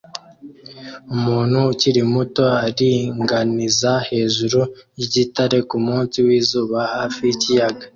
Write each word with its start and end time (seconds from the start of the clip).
Umuhungu 1.13 1.59
ukiri 1.73 2.01
muto 2.13 2.43
aringaniza 2.67 3.91
hejuru 4.09 4.59
yigitare 4.97 5.57
kumunsi 5.69 6.17
wizuba 6.27 6.77
hafi 6.95 7.21
yikiyaga 7.29 7.83